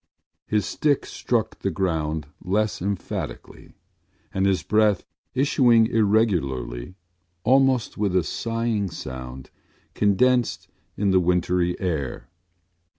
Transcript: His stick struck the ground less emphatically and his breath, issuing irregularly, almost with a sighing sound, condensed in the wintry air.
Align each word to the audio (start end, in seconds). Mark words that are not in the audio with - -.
His 0.47 0.65
stick 0.65 1.05
struck 1.05 1.59
the 1.59 1.69
ground 1.69 2.25
less 2.43 2.81
emphatically 2.81 3.73
and 4.33 4.47
his 4.47 4.63
breath, 4.63 5.05
issuing 5.35 5.85
irregularly, 5.85 6.95
almost 7.43 7.99
with 7.99 8.15
a 8.15 8.23
sighing 8.23 8.89
sound, 8.89 9.51
condensed 9.93 10.67
in 10.97 11.11
the 11.11 11.19
wintry 11.19 11.79
air. 11.79 12.31